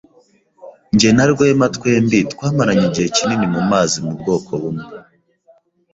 [0.99, 4.85] Jye na Rwema twembi twamaranye igihe kinini mu mazi mu bwoko bumwe.